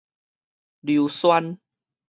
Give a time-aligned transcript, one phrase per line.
[0.81, 1.59] 溜旋